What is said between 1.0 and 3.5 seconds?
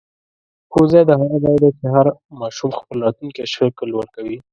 د هغه ځای دی چې هر ماشوم خپل راتلونکی